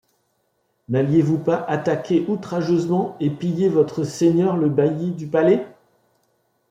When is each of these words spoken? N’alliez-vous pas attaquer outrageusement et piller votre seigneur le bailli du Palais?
N’alliez-vous 0.89 1.37
pas 1.37 1.57
attaquer 1.57 2.25
outrageusement 2.27 3.15
et 3.19 3.29
piller 3.29 3.69
votre 3.69 4.03
seigneur 4.03 4.57
le 4.57 4.67
bailli 4.67 5.11
du 5.11 5.27
Palais? 5.27 5.63